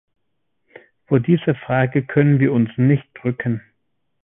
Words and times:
Vor 1.05 1.19
dieser 1.19 1.53
Frage 1.53 2.01
können 2.03 2.39
wir 2.39 2.53
uns 2.53 2.71
nicht 2.75 3.05
drücken. 3.13 3.61